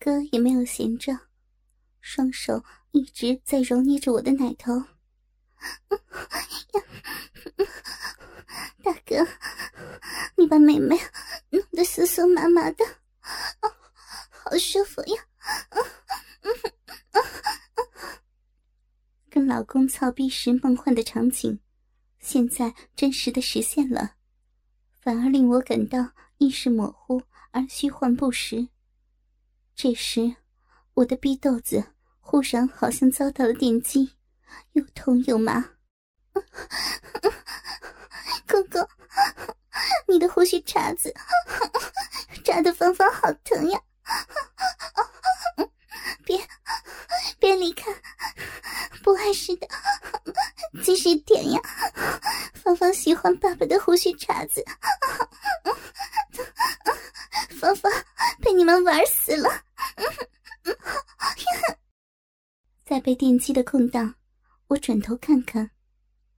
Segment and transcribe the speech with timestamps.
[0.00, 1.12] 哥也没有闲着，
[2.00, 4.82] 双手一直在揉捏着我的奶头。
[8.82, 9.28] 大哥，
[10.38, 10.98] 你把妹妹
[11.50, 12.82] 弄得酥酥麻麻的，
[14.30, 15.22] 好舒服呀！
[19.28, 21.60] 跟老公操逼时梦幻的场景，
[22.20, 24.14] 现在真实的实现了，
[24.98, 28.68] 反而令我感到意识模糊而虚幻不实。
[29.82, 30.36] 这时，
[30.92, 31.82] 我的逼豆子
[32.20, 34.14] 忽然好像遭到了电击，
[34.72, 35.70] 又痛又麻。
[38.46, 38.86] 哥哥，
[40.06, 41.14] 你的胡须茬子
[42.44, 43.80] 扎的芳芳好疼呀！
[46.26, 46.38] 别
[47.38, 47.90] 别离开，
[49.02, 49.66] 不碍事的，
[50.84, 51.60] 继续舔呀！
[52.52, 54.62] 芳芳喜欢爸爸的胡须茬子，
[57.58, 57.90] 芳芳
[58.42, 59.48] 被你们玩死了！
[63.40, 64.14] 在被电击的空档，
[64.68, 65.70] 我转头看看。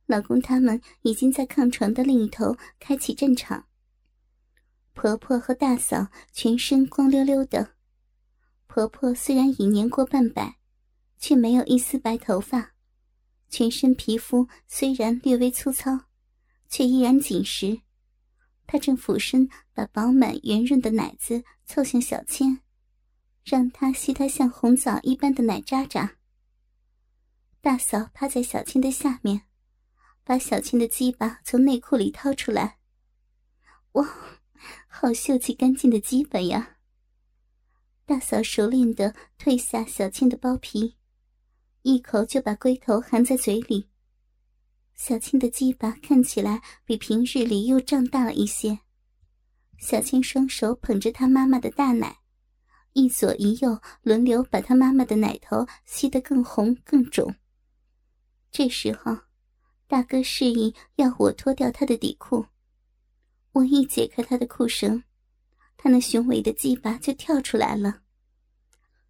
[0.07, 3.67] 老公他们已经在炕床的另一头开启战场。
[4.95, 7.75] 婆婆和大嫂全身光溜溜的，
[8.69, 10.59] 婆婆虽然已年过半百，
[11.19, 12.73] 却没有一丝白头发，
[13.49, 15.99] 全身皮肤虽然略微粗糙，
[16.69, 17.81] 却依然紧实。
[18.67, 22.61] 她正俯身把饱满圆润的奶子凑向小千，
[23.45, 26.19] 让她吸她像红枣一般的奶渣渣。
[27.63, 29.43] 大嫂趴在小青的下面。
[30.25, 32.79] 把小青的鸡巴从内裤里掏出来，
[33.93, 34.09] 哇，
[34.87, 36.77] 好秀气干净的鸡巴呀！
[38.05, 40.97] 大嫂熟练的褪下小青的包皮，
[41.83, 43.89] 一口就把龟头含在嘴里。
[44.95, 48.79] 小青的鸡巴看起来比平日里又胀大了一些。
[49.79, 52.19] 小青双手捧着她妈妈的大奶，
[52.93, 57.35] 一左一右轮流把她妈妈的奶头吸得更红更肿。
[58.53, 59.19] 这时候。
[59.89, 62.47] 大哥示意要我脱掉他的底裤，
[63.53, 65.05] 我一解开他的裤绳，
[65.77, 68.01] 他那雄伟的鸡巴就跳出来了。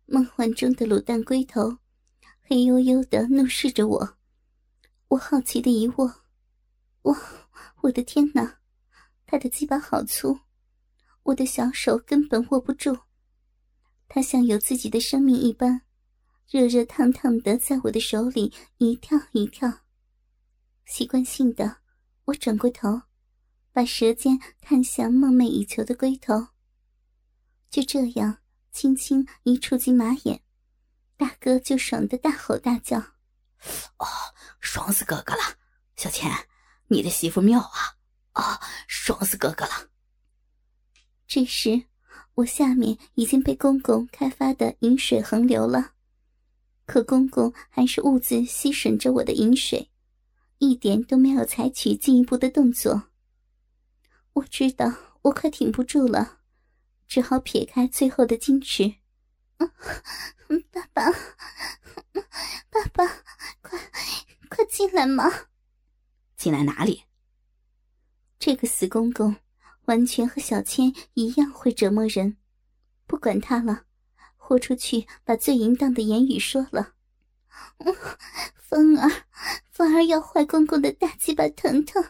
[0.06, 1.78] 梦幻中的卤蛋龟头，
[2.41, 4.16] 黑黝黝的怒视着我。
[5.06, 6.12] 我好奇的一握，
[7.03, 7.16] 哇，
[7.83, 8.59] 我的天哪，
[9.25, 10.37] 他的鸡巴好粗，
[11.22, 12.99] 我的小手根本握不住。
[14.09, 15.83] 他像有自己的生命一般，
[16.48, 19.80] 热热烫烫的在我的手里一跳一跳。
[20.84, 21.78] 习惯性的，
[22.26, 23.03] 我转过头，
[23.72, 26.48] 把舌尖探向梦寐以求的龟头。
[27.70, 28.38] 就这样，
[28.70, 30.42] 轻轻一触及马眼，
[31.16, 32.98] 大哥就爽的大吼大叫
[33.97, 34.06] ：“哦，
[34.60, 35.41] 爽死哥哥了！
[35.97, 36.30] 小钱，
[36.88, 37.97] 你的媳妇妙啊！
[38.32, 39.88] 啊，爽死哥哥了！”
[41.26, 41.84] 这时，
[42.34, 45.92] 我下面已经被公公开发的饮水横流了，
[46.92, 49.88] 可公公还是兀自吸吮着我的饮水。
[50.58, 53.04] 一点都没有采取进一步的动作。
[54.34, 54.92] 我知道
[55.22, 56.41] 我快挺不住了，
[57.08, 58.97] 只好撇开最后的矜持。
[60.70, 61.10] 爸爸，
[62.69, 63.06] 爸爸，
[63.62, 63.78] 快
[64.50, 65.24] 快进来嘛！
[66.36, 67.04] 进来哪里？
[68.38, 69.34] 这个死公公，
[69.86, 72.36] 完全和小千一样会折磨人。
[73.06, 73.84] 不管他了，
[74.44, 76.94] 豁出去把最淫荡的言语说了。
[78.56, 79.08] 风儿，
[79.70, 82.04] 风儿要坏公公的大鸡巴疼疼，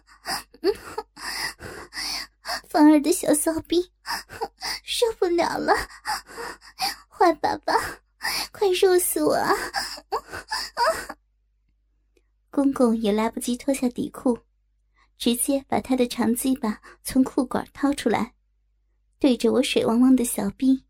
[2.67, 3.93] 风儿的小骚逼
[4.83, 5.75] 受不了了，
[7.07, 7.75] 坏爸爸，
[8.51, 9.53] 快入死我啊！
[12.51, 14.39] 公公也来不及脱下底裤，
[15.19, 18.33] 直接把他的长鸡巴从裤管掏出来，
[19.19, 20.85] 对着我水汪汪的小逼，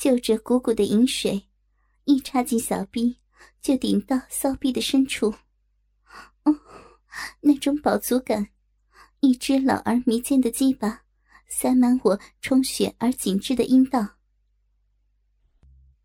[0.00, 1.46] 就着鼓鼓的饮水，
[2.06, 3.18] 一插进小臂。
[3.60, 5.34] 就顶到骚逼的深处，
[6.44, 6.54] 哦，
[7.40, 8.48] 那种饱足感，
[9.20, 11.02] 一只老而弥坚的鸡巴
[11.46, 14.00] 塞满我充血而紧致的阴道。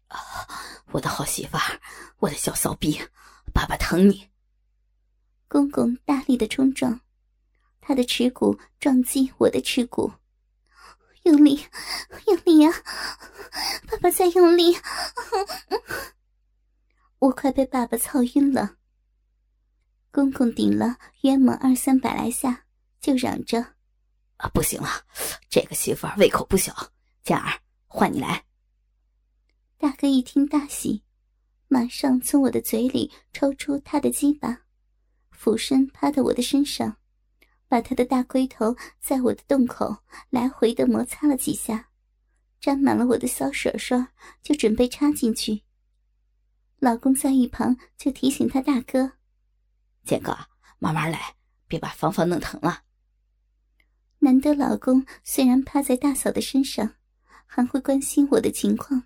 [0.07, 0.19] 啊，
[0.91, 1.79] 我的好媳妇儿，
[2.19, 2.99] 我的小骚逼，
[3.53, 4.27] 爸爸疼你！
[5.47, 6.99] 公公大力的冲撞，
[7.79, 10.11] 他的耻骨撞击我的耻骨，
[11.25, 11.59] 用力，
[12.27, 12.71] 用力啊！
[13.89, 14.77] 爸爸再用力！
[17.17, 18.75] 我快被爸爸操晕了。
[20.11, 22.65] 公公顶了约莫二三百来下，
[23.01, 23.59] 就嚷着
[24.37, 24.87] ：“啊，不行了，
[25.49, 26.91] 这个媳妇儿胃口不小，
[27.23, 28.45] 佳儿换你来。”
[29.79, 31.03] 大哥一听大喜，
[31.67, 34.61] 马上从我的嘴里抽出他的鸡巴，
[35.31, 36.97] 俯身趴到我的身上，
[37.67, 39.97] 把他的大龟头在我的洞口
[40.29, 41.89] 来回的摩擦了几下，
[42.59, 43.97] 沾满了我的小水水，
[44.41, 45.63] 就准备插进去。
[46.79, 49.13] 老公在一旁就提醒他大哥
[50.05, 50.37] ：“建哥，
[50.77, 51.35] 慢慢来，
[51.67, 52.83] 别把芳芳弄疼了。”
[54.19, 56.95] 难得老公虽然趴在大嫂的身上，
[57.45, 59.03] 还会关心我的情况。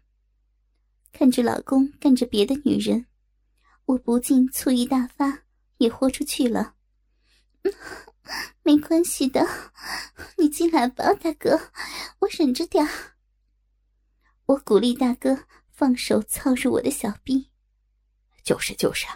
[1.12, 3.06] 看着老公干着别的女人，
[3.86, 5.44] 我不禁醋意大发，
[5.78, 6.76] 也豁出去了。
[8.64, 9.46] 没关系的，
[10.38, 11.72] 你进来吧，大哥，
[12.20, 12.88] 我忍着点
[14.46, 17.50] 我鼓励大哥放手操入我的小臂。
[18.44, 19.08] 就是就是，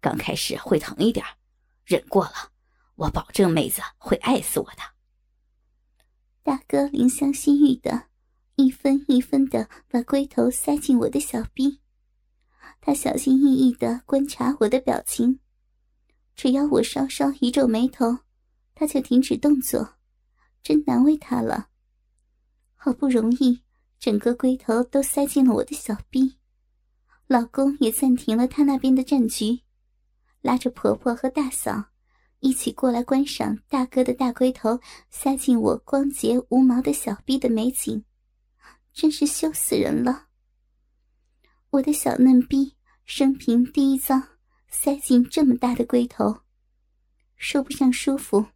[0.00, 1.24] 刚开始会疼一点，
[1.84, 2.52] 忍过了，
[2.94, 4.82] 我保证妹子会爱死我的。
[6.42, 8.08] 大哥怜香惜玉的。
[8.58, 11.82] 一分一分的把龟头塞进我的小臂，
[12.80, 15.40] 他小心翼翼的观察我的表情，
[16.34, 18.20] 只要我稍稍一皱眉头，
[18.76, 19.96] 他就停止动作，
[20.62, 21.70] 真难为他了。
[22.74, 23.62] 好不容易
[23.98, 26.36] 整个龟头都塞进了我的小臂，
[27.26, 29.62] 老公也暂停了他那边的战局，
[30.42, 31.86] 拉着婆婆和大嫂
[32.40, 34.78] 一起过来观赏大哥的大龟头
[35.10, 38.04] 塞进我光洁无毛的小臂的美景。
[38.92, 40.28] 真是羞死人了！
[41.70, 44.22] 我的小嫩逼，生平第一遭
[44.70, 46.42] 塞进这么大的龟头，
[47.36, 48.46] 说不上舒服，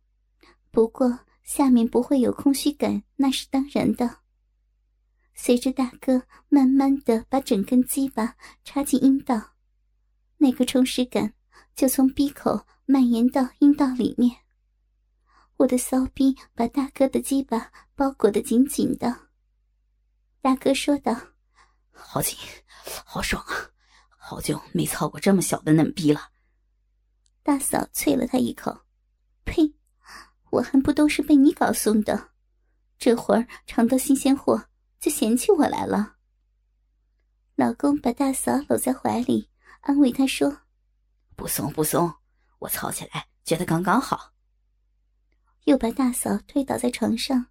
[0.70, 4.18] 不过下面不会有空虚感，那是当然的。
[5.34, 9.54] 随着大哥慢慢的把整根鸡巴插进阴道，
[10.36, 11.34] 那个充实感
[11.74, 14.36] 就从鼻口蔓延到阴道里面。
[15.56, 19.28] 我的骚逼把大哥的鸡巴包裹得紧紧的。
[20.40, 21.14] 大哥说道
[21.90, 22.36] ：“好紧，
[23.04, 23.70] 好爽啊！
[24.16, 26.30] 好久没操过这么小的嫩逼了。”
[27.42, 28.89] 大嫂啐了他一口：“呸！
[30.50, 32.30] 我还不都是被你搞松的？
[32.98, 34.68] 这会儿尝到新鲜货
[34.98, 36.16] 就嫌弃我来了。”
[37.56, 39.50] 老公把大嫂搂在怀里，
[39.80, 40.62] 安慰她说
[41.36, 42.12] ：“不松不松，
[42.58, 44.32] 我操起来觉得刚刚好。”
[45.64, 47.46] 又把大嫂推倒在床上，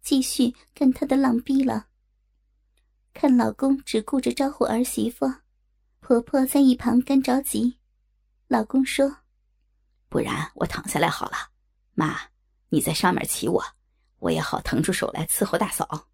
[0.00, 1.88] 继续干他的浪逼了。
[3.12, 5.26] 看老公只顾着招呼儿媳妇，
[5.98, 7.78] 婆婆在一旁干着急。
[8.46, 9.18] 老公说
[10.08, 11.36] ：“不然我躺下来好了，
[11.94, 12.16] 妈，
[12.68, 13.62] 你在上面骑我，
[14.18, 16.08] 我也好腾出手来伺候大嫂。”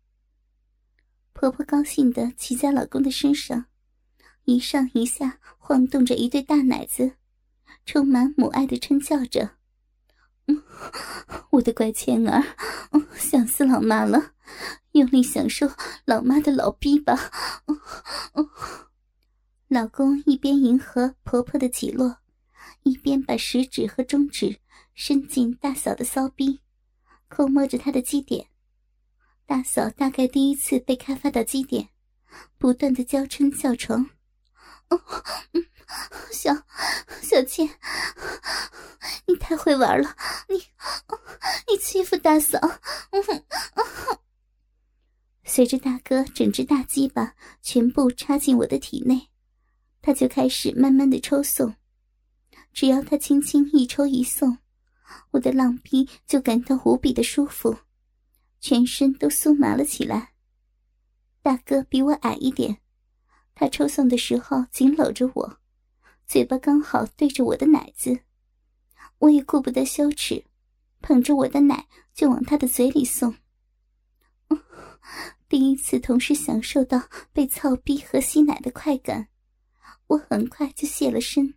[1.32, 3.66] 婆婆高兴的骑在老公的身上，
[4.44, 7.16] 一上一下晃动着一对大奶子，
[7.84, 9.56] 充满母爱的嗔叫着
[10.46, 10.62] ：“嗯，
[11.50, 12.42] 我的乖倩儿，
[13.16, 14.32] 想死老妈了。”
[14.92, 15.68] 用力享受
[16.04, 17.18] 老妈的老逼吧！
[19.66, 22.18] 老公一边迎合婆婆的起落，
[22.84, 24.60] 一边把食指和中指
[24.94, 26.60] 伸进大嫂的骚逼，
[27.28, 28.46] 抠摸着她的基点。
[29.46, 31.90] 大嫂大概第一次被开发到基点，
[32.56, 34.10] 不断的娇嗔叫床。
[36.30, 36.52] 小
[37.20, 37.68] 小倩，
[39.26, 40.16] 你太会玩了！
[40.48, 40.56] 你
[41.68, 42.58] 你欺负大嫂！
[45.44, 49.28] 随着大哥整只大鸡巴全部插进我的体内，
[50.00, 51.74] 他就开始慢慢的抽送。
[52.72, 54.58] 只要他轻轻一抽一送，
[55.30, 57.76] 我的浪逼就感到无比的舒服，
[58.60, 60.32] 全身都酥麻了起来。
[61.42, 62.78] 大哥比我矮一点，
[63.54, 65.58] 他抽送的时候紧搂着我，
[66.26, 68.20] 嘴巴刚好对着我的奶子，
[69.18, 70.44] 我也顾不得羞耻，
[71.00, 73.34] 捧着我的奶就往他的嘴里送。
[75.46, 79.28] 第一次同时享受到被操逼和吸奶的快感，
[80.06, 81.54] 我很快就泄了身，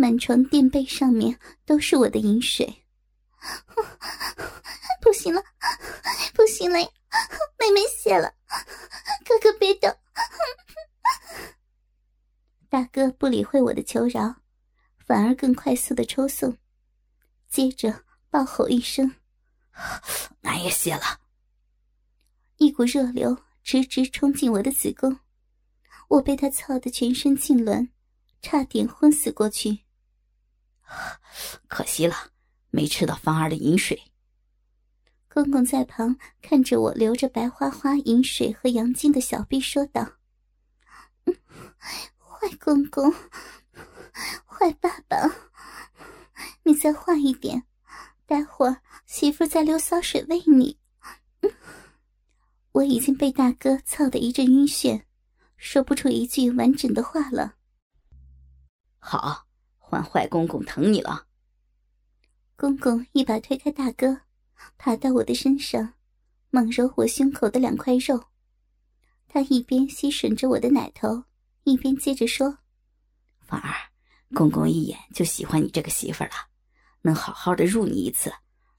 [0.00, 2.86] 满床垫被上面都是我的饮水。
[5.02, 5.42] 不行了，
[6.32, 6.78] 不行了，
[7.58, 8.32] 妹妹谢了，
[9.26, 9.94] 哥哥别动。
[12.70, 14.36] 大哥不理会我的求饶，
[15.06, 16.56] 反而更快速的抽送，
[17.50, 19.16] 接着暴吼一声
[20.44, 21.20] ：“俺也谢了。”
[22.56, 25.18] 一股热流直直冲进我的子宫，
[26.08, 27.90] 我被他操得全身痉挛，
[28.40, 29.80] 差点昏死过去。
[31.68, 32.14] 可惜了，
[32.70, 34.00] 没吃到芳儿的饮水。
[35.28, 40.02] 公公在旁看着我流着白花花饮水和阳精的小臂，说道
[42.18, 43.12] ：“坏公公，
[44.44, 45.16] 坏爸爸，
[46.64, 47.64] 你再换一点，
[48.26, 50.76] 待会儿媳妇再流骚水喂你。”
[52.72, 55.02] 我已经被大哥操得一阵晕眩，
[55.56, 57.54] 说不出一句完整的话了。
[58.98, 59.46] 好，
[59.90, 61.26] 换坏公公疼你了。
[62.54, 64.20] 公公一把推开大哥，
[64.78, 65.94] 爬到我的身上，
[66.50, 68.22] 猛揉我胸口的两块肉，
[69.26, 71.24] 他一边吸吮着我的奶头，
[71.64, 72.58] 一边接着说
[73.42, 73.74] ：“芳儿，
[74.32, 76.30] 公公一眼就喜欢你这个媳妇了，
[77.02, 78.32] 能好好的入你一次，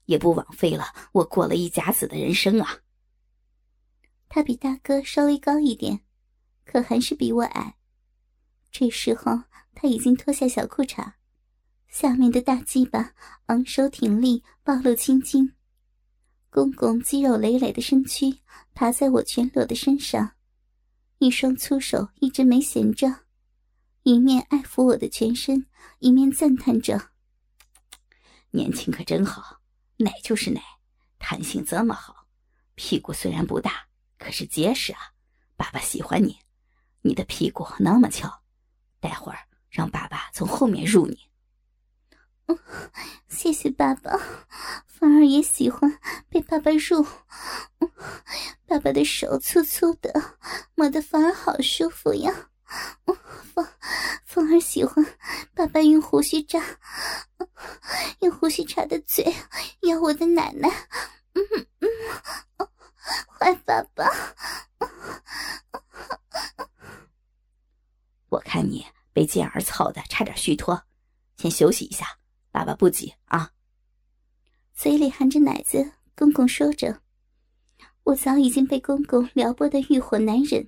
[0.05, 2.79] 也不枉费了我过了一甲子的人生啊。”
[4.29, 5.99] 他比大哥稍微高一点，
[6.63, 7.75] 可还是比我矮。
[8.71, 9.37] 这时候
[9.73, 11.13] 他已经脱下小裤衩，
[11.87, 13.13] 下面的大鸡巴
[13.47, 15.53] 昂首挺立，暴露青筋。
[16.49, 18.41] 公公肌肉累累的身躯
[18.73, 20.33] 爬在我全裸的身上。
[21.19, 23.25] 一双粗手一直没闲着，
[24.03, 25.67] 一面爱抚我的全身，
[25.99, 27.11] 一面赞叹着
[28.51, 29.61] ：“年轻可真好，
[29.97, 30.61] 奶就是奶，
[31.19, 32.27] 弹性这么好，
[32.73, 33.87] 屁股虽然不大，
[34.17, 34.99] 可是结实啊。
[35.55, 36.39] 爸爸喜欢你，
[37.01, 38.41] 你的屁股那么翘，
[38.99, 39.37] 待会儿
[39.71, 41.17] 让爸爸从后面入你。”
[43.27, 44.19] 谢谢爸爸，
[44.85, 45.99] 芳儿也喜欢
[46.29, 47.05] 被爸爸入。
[48.67, 50.37] 爸爸的手粗粗的，
[50.75, 52.49] 摸得芳儿好舒服呀。
[53.53, 53.67] 芳
[54.25, 55.05] 芳儿喜欢
[55.53, 56.61] 爸爸用胡须扎，
[58.19, 59.33] 用胡须插的嘴
[59.81, 60.69] 咬我的奶奶。
[61.33, 62.67] 嗯嗯，
[63.39, 64.05] 坏爸爸。
[68.29, 70.83] 我看你被健儿操的差点虚脱，
[71.37, 72.05] 先休息一下。
[72.51, 73.51] 爸爸不急啊。
[74.73, 77.01] 嘴里含着奶子，公公说着
[78.03, 80.67] ：“我早已经被公公撩拨的欲火难忍，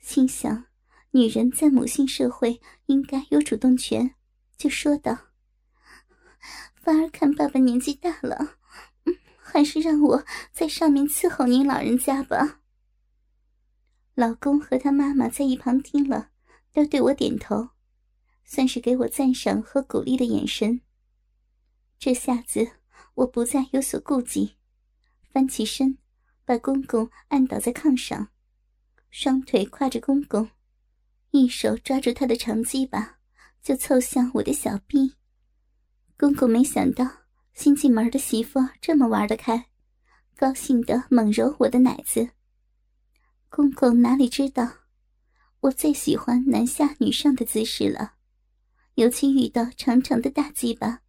[0.00, 0.66] 心想，
[1.10, 4.14] 女人在母性社会应该有主动权，
[4.56, 5.18] 就说道
[6.80, 8.56] ：‘反而看爸爸年纪大了，
[9.04, 12.60] 嗯还是让我在上面伺候您老人家吧。’
[14.14, 16.30] 老公和他妈妈在一旁听了，
[16.76, 17.70] 都对我点头，
[18.44, 20.82] 算是给我赞赏和鼓励的眼神。”
[21.98, 22.70] 这下子
[23.14, 24.56] 我不再有所顾忌，
[25.32, 25.96] 翻起身，
[26.44, 28.28] 把公公按倒在炕上，
[29.08, 30.50] 双腿跨着公公，
[31.30, 33.20] 一手抓住他的长鸡巴，
[33.62, 35.14] 就凑向我的小臂。
[36.18, 37.10] 公公没想到
[37.54, 39.70] 新进门的媳妇这么玩得开，
[40.36, 42.28] 高兴的猛揉我的奶子。
[43.48, 44.70] 公公哪里知道，
[45.66, 48.14] 我最喜欢男下女上的姿势了，
[48.94, 51.00] 尤其遇到长长的大鸡巴。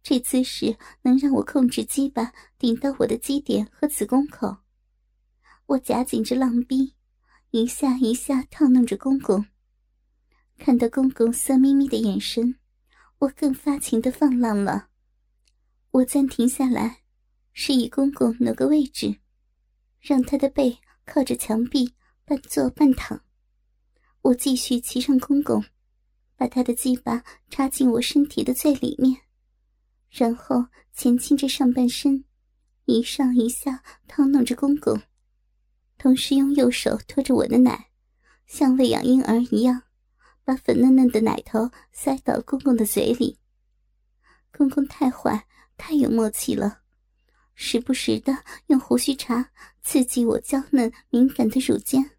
[0.00, 4.58] 这姿势能让我控制鸡巴顶到我的基点和子宫口，
[5.66, 6.94] 我夹紧着浪逼，
[7.50, 9.44] 一下一下套弄着公公。
[10.56, 12.54] 看到公公色眯眯的眼神，
[13.18, 14.88] 我更发情的放浪了。
[15.90, 17.00] 我暂停下来，
[17.52, 19.16] 示意公公挪个位置，
[19.98, 21.92] 让他的背靠着墙壁，
[22.24, 23.20] 半坐半躺。
[24.22, 25.64] 我继续骑上公公，
[26.36, 29.16] 把他的鸡巴插进我身体的最里面。
[30.10, 32.24] 然后前倾着上半身，
[32.84, 35.00] 一上一下套弄着公公，
[35.96, 37.88] 同时用右手托着我的奶，
[38.46, 39.84] 像喂养婴儿一样，
[40.44, 43.38] 把粉嫩嫩的奶头塞到公公的嘴里。
[44.52, 45.46] 公公太坏，
[45.78, 46.80] 太有默契了，
[47.54, 49.50] 时不时的用胡须茬
[49.82, 52.10] 刺激我娇嫩敏感的乳尖。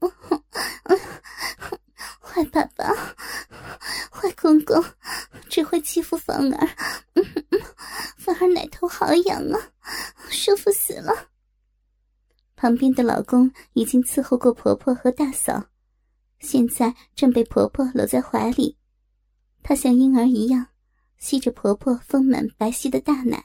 [2.20, 2.94] 坏爸爸，
[4.10, 4.82] 坏公公，
[5.48, 6.68] 只会欺负芳儿。
[8.16, 9.72] 芳儿奶头好痒啊，
[10.30, 11.30] 舒服死了。
[12.54, 15.64] 旁边的老公已经伺候过婆婆和大嫂，
[16.40, 18.76] 现在正被婆婆搂在怀里。
[19.62, 20.66] 他像婴儿一样
[21.18, 23.44] 吸着婆婆丰满白皙的大奶，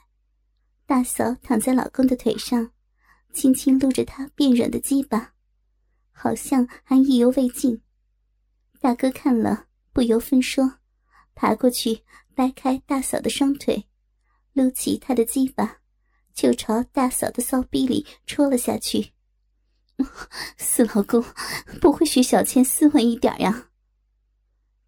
[0.86, 2.70] 大嫂躺在老公的腿上，
[3.32, 5.33] 轻轻撸着他变软的鸡巴，
[6.14, 7.82] 好像还意犹未尽。
[8.80, 10.78] 大哥看了，不由分说，
[11.34, 12.02] 爬过去
[12.34, 13.86] 掰开大嫂的双腿，
[14.52, 15.80] 撸起她的鸡巴，
[16.32, 19.12] 就朝大嫂的骚逼里戳了下去。
[20.56, 21.24] 死老公，
[21.80, 23.70] 不会学小倩斯文一点呀？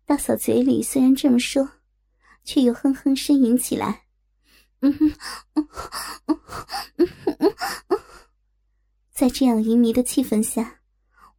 [0.05, 1.69] 大嫂嘴里虽然这么说，
[2.45, 4.07] 却又哼哼呻吟起来。
[4.81, 5.13] 嗯哼，
[5.55, 5.91] 嗯哼
[6.27, 6.39] 嗯
[6.99, 7.55] 嗯
[7.89, 7.99] 嗯
[9.11, 10.81] 在这样淫靡的气氛下，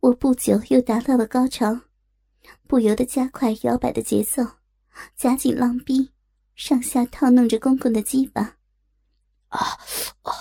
[0.07, 1.81] 我不久又达到了高潮。
[2.65, 4.41] 不由得加快摇摆的节奏，
[5.17, 6.13] 夹紧浪逼，
[6.55, 8.55] 上下套弄着公公的鸡巴。
[9.49, 9.59] 啊
[10.21, 10.31] 啊！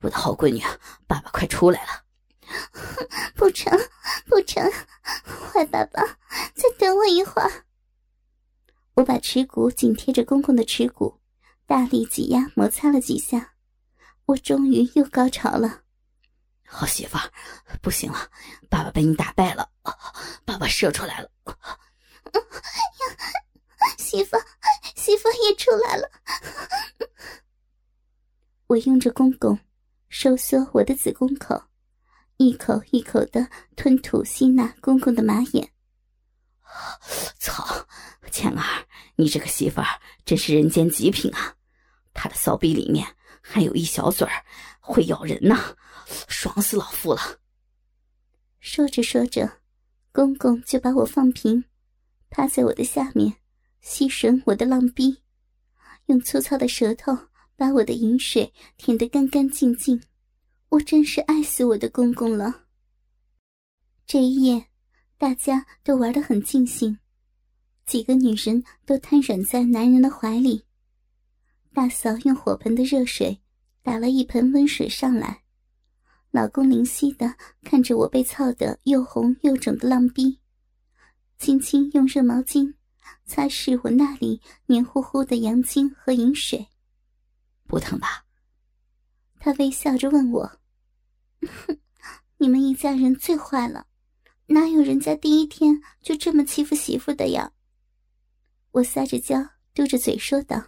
[0.00, 0.60] 我的好闺女，
[1.06, 2.04] 爸爸快出来了！
[3.34, 3.72] 不成，
[4.26, 4.62] 不成！
[5.24, 6.02] 坏爸爸，
[6.54, 7.64] 再等我一会儿。
[8.96, 11.18] 我把耻骨紧贴着公公的耻骨，
[11.66, 13.54] 大力挤压摩擦了几下，
[14.26, 15.83] 我终于又高潮了。
[16.66, 17.18] 好媳妇，
[17.80, 18.30] 不行了，
[18.68, 19.70] 爸爸被你打败了，
[20.44, 21.30] 爸爸射出来了。
[23.98, 24.36] 媳妇，
[24.96, 26.10] 媳妇也出来了。
[28.66, 29.58] 我拥着公公，
[30.08, 31.64] 收缩我的子宫口，
[32.38, 35.70] 一口一口的吞吐吸纳公公的马眼。
[37.38, 37.86] 操，
[38.30, 39.86] 倩儿，你这个媳妇儿
[40.24, 41.54] 真是人间极品啊！
[42.12, 44.44] 她的骚逼里面还有一小嘴儿，
[44.80, 45.76] 会咬人呢，
[46.28, 47.40] 爽死老夫了。
[48.60, 49.60] 说着说着，
[50.12, 51.64] 公公就把我放平，
[52.30, 53.34] 趴在我的下面，
[53.80, 55.22] 吸吮我的浪逼，
[56.06, 57.16] 用粗糙的舌头
[57.56, 60.02] 把我的饮水舔得干干净净。
[60.70, 62.64] 我真是爱死我的公公了。
[64.06, 64.66] 这一夜，
[65.16, 66.98] 大家都玩得很尽兴，
[67.86, 70.64] 几个女人都瘫软在男人的怀里。
[71.72, 73.40] 大嫂用火盆的热水
[73.82, 75.43] 打了一盆温水上来，
[76.34, 80.40] 老公灵犀的看着我被操得又红又肿的浪逼，
[81.38, 82.74] 轻轻用热毛巾
[83.24, 86.66] 擦拭我那里黏糊糊的阳精和饮水。
[87.68, 88.26] 不疼吧？
[89.38, 90.58] 他微笑着问我。
[91.42, 91.78] 哼，
[92.38, 93.86] 你们一家人最坏了，
[94.46, 97.52] 哪有人家第一天就这么欺负媳妇的呀？
[98.72, 100.60] 我撒着娇，嘟着嘴说道：“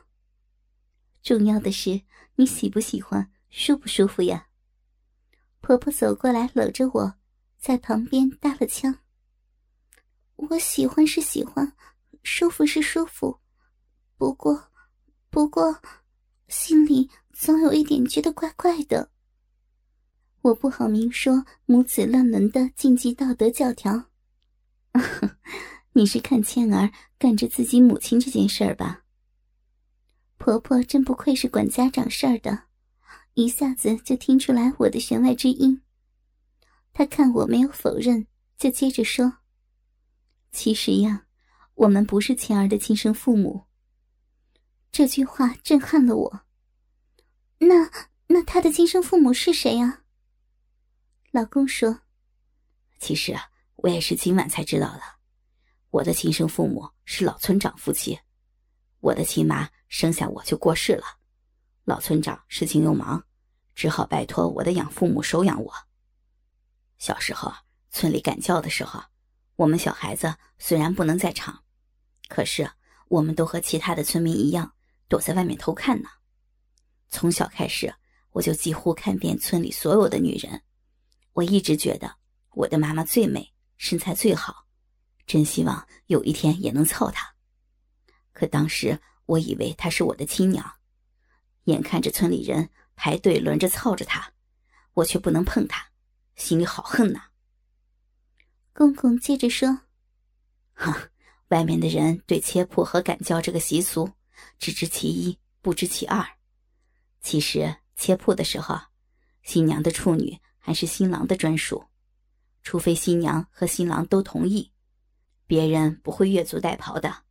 [1.25, 2.03] 重要的是
[2.37, 4.46] 你喜不喜欢，舒不舒服呀？”
[5.67, 7.15] 婆婆走过来搂着我，
[7.59, 9.01] 在旁边搭了腔
[10.37, 11.73] ：“我喜欢是喜欢，
[12.23, 13.41] 舒服是舒服，
[14.17, 14.71] 不过，
[15.29, 15.83] 不过，
[16.47, 19.11] 心里总有一点觉得怪怪的。”
[20.43, 24.05] 我不好明说母子乱伦的禁忌道德教条。
[25.95, 29.03] 你是看倩儿干着自己母亲这件事儿吧？
[30.39, 32.66] 婆婆真不愧是管家长事儿的，
[33.39, 35.83] 一下子就听出来我的弦外之音。
[36.95, 38.27] 他看我没有否认，
[38.57, 39.41] 就接着说
[40.53, 41.27] ：“其实呀，
[41.75, 43.67] 我们不是倩儿的亲生父母。”
[44.91, 46.41] 这句话震撼了我。
[47.59, 47.91] 那
[48.29, 50.03] 那他的亲生父母是谁呀？
[51.31, 52.01] 老公说
[52.99, 55.03] ：“其实啊，我也是今晚才知道的。
[55.91, 58.19] 我的亲生父母是老村长夫妻，
[59.01, 61.05] 我的亲妈生下我就过世了，
[61.87, 63.25] 老村长事情又忙，
[63.73, 65.73] 只好拜托我的养父母收养我。
[66.99, 67.55] 小时候
[67.91, 69.01] 村里赶教的时候，
[69.55, 71.63] 我们小孩子虽然不能在场，
[72.27, 72.69] 可是
[73.07, 74.75] 我们都和其他的村民一样
[75.09, 76.09] 躲在外面偷看呢。
[77.09, 77.95] 从小开始，
[78.33, 80.61] 我就几乎看遍村里所有的女人。”
[81.35, 82.17] 我一直觉得
[82.51, 84.67] 我的妈妈最美，身材最好，
[85.25, 87.33] 真希望有一天也能操她。
[88.33, 90.69] 可当时我以为她是我的亲娘，
[91.67, 94.33] 眼看着村里人排队轮着操着她，
[94.95, 95.87] 我却不能碰她，
[96.35, 97.27] 心里好恨呐。
[98.73, 99.83] 公公接着说
[100.75, 100.93] ：“哼，
[101.51, 104.11] 外面的人对切腹和赶教这个习俗
[104.59, 106.27] 只知其一，不知其二。
[107.21, 108.77] 其实切腹的时候，
[109.45, 111.85] 新娘的处女。”还是新郎的专属，
[112.65, 114.73] 除非新娘和新郎都同意，
[115.47, 117.23] 别人不会越俎代庖的。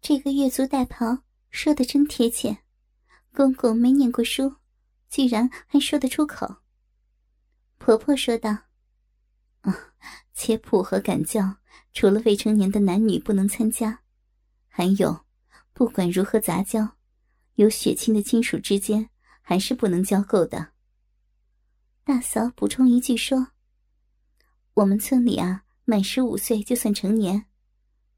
[0.00, 1.20] 这个越俎代庖
[1.52, 2.58] 说的真贴切，
[3.38, 4.56] 公公没念过书，
[5.08, 6.56] 居然还说得出口。
[7.78, 8.50] 婆婆说道
[9.62, 9.94] ：“啊，
[10.34, 11.58] 切腹和赶教，
[11.92, 14.00] 除了未成年的男女不能参加，
[14.66, 15.24] 还有，
[15.72, 16.96] 不管如何杂交，
[17.54, 19.08] 有血亲的亲属之间
[19.40, 20.72] 还是不能交够的。”
[22.02, 23.52] 大嫂补充一句说
[24.74, 27.46] ：“我们村里啊，满十五岁就算成年。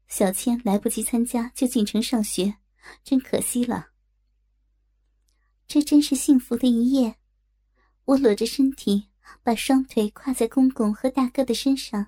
[0.07, 2.55] 小千来不及参加就进城上学，
[3.03, 3.90] 真可惜了。
[5.71, 7.15] 这真是幸福的一夜。”
[8.03, 9.07] 我裸着身体，
[9.41, 12.07] 把双腿跨在公公和大哥的身上，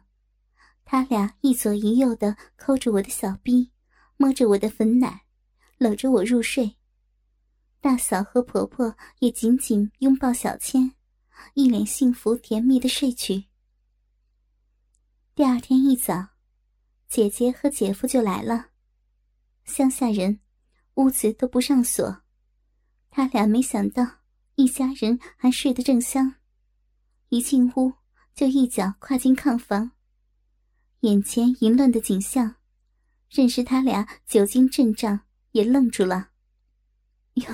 [0.84, 3.71] 他俩一左一右的抠着我的小臂，
[4.17, 5.23] 摸着我的粉奶，
[5.78, 6.76] 搂着我入睡。
[7.80, 10.91] 大嫂和婆婆也紧紧拥抱小千。
[11.54, 13.45] 一脸幸福甜蜜的睡去。
[15.36, 16.28] 第二天一早，
[17.08, 18.71] 姐姐和姐夫就来了。
[19.63, 20.41] 乡下人，
[20.95, 22.22] 屋子都不上锁。
[23.15, 24.04] 他俩没想到
[24.56, 26.34] 一家人还睡得正香，
[27.30, 27.93] 一进屋
[28.34, 29.91] 就一脚跨进炕房。
[31.02, 32.56] 眼前淫乱的景象，
[33.30, 35.19] 认识他俩久经阵仗，
[35.52, 36.32] 也愣住了。
[37.36, 37.45] 哟，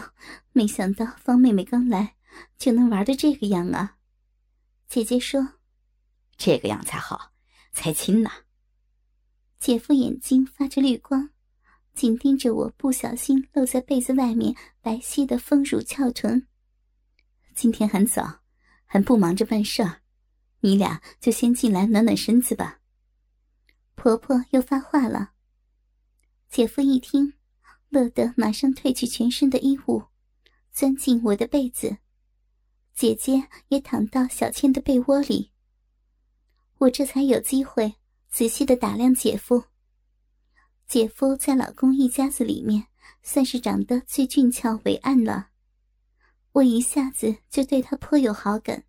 [0.53, 2.15] 没想到方妹妹刚来。
[2.57, 3.97] 就能玩的这个样啊！
[4.87, 5.55] 姐姐说
[6.37, 7.33] ：“这个样才好，
[7.73, 8.29] 才亲呢。”
[9.59, 11.31] 姐夫眼睛发着绿光，
[11.93, 16.47] 紧盯着我，不小心露在被子外面白皙的丰乳翘臀。
[17.53, 18.39] 今天很早，
[18.85, 20.01] 还不忙着办事儿，
[20.61, 22.79] 你俩就先进来暖暖身子吧。
[23.95, 25.31] 婆婆又发话了。
[26.49, 27.33] 姐夫一听，
[27.89, 30.03] 乐得马上褪去全身的衣物，
[30.71, 31.97] 钻进我的被子。
[32.95, 35.51] 姐姐也躺到小倩的被窝里，
[36.77, 37.95] 我这才有机会
[38.29, 39.65] 仔细的打量姐夫。
[40.89, 42.87] 姐夫在老公一家子里面
[43.21, 45.49] 算是长得最俊俏伟岸了，
[46.53, 48.85] 我一下子就对他颇有好感。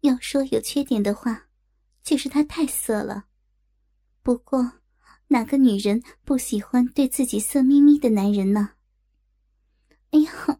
[0.00, 1.48] 要说有缺点的话，
[2.02, 3.26] 就是他太色了。
[4.22, 4.80] 不过，
[5.28, 8.70] 哪个女人不喜欢对自己色眯眯的男人呢？
[10.12, 10.58] 哎呀，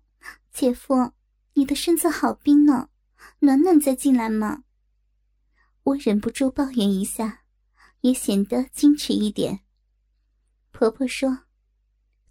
[0.53, 1.13] 姐夫，
[1.55, 2.91] 你的身子好冰呢，
[3.39, 4.65] 暖暖再进来嘛。
[5.85, 7.45] 我忍不住抱怨一下，
[8.03, 9.64] 也显得矜持一点。
[10.75, 11.45] 婆婆说：“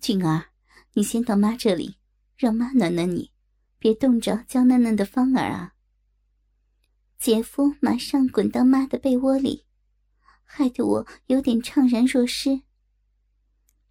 [0.02, 0.48] 俊儿，
[0.96, 1.96] 你先到妈这里，
[2.36, 3.32] 让妈暖暖你，
[3.80, 5.76] 别冻着娇嫩嫩的芳儿啊。”
[7.18, 9.66] 姐夫马上滚到妈的被窝里，
[10.44, 12.64] 害得我有点怅然若失。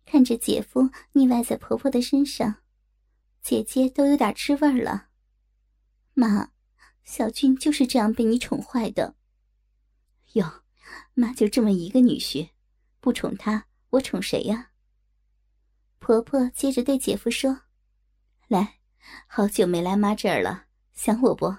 [0.05, 2.57] 看着姐夫腻歪在婆婆的身上，
[3.41, 5.09] 姐姐都有点吃味了。
[6.13, 6.51] 妈，
[7.05, 9.17] 小俊就是这样被你宠坏的。
[10.35, 10.63] 哟，
[11.15, 12.51] 妈就这么一个女婿，
[13.01, 13.69] 不宠他。
[13.93, 14.71] 我宠谁呀？
[15.99, 17.63] 婆婆接着对姐夫说
[18.49, 18.79] ：“来，
[19.27, 21.55] 好久没来妈这儿了，想我不？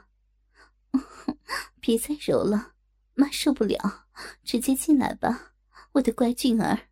[1.79, 2.73] 别再揉了，
[3.13, 4.07] 妈受不了，
[4.43, 5.53] 直接进来吧，
[5.93, 6.87] 我的乖俊儿。”